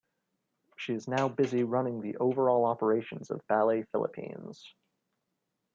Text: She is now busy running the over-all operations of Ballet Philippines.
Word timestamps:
She 0.77 0.95
is 0.95 1.07
now 1.07 1.29
busy 1.29 1.63
running 1.63 2.01
the 2.01 2.17
over-all 2.17 2.65
operations 2.65 3.29
of 3.29 3.45
Ballet 3.45 3.83
Philippines. 3.91 4.73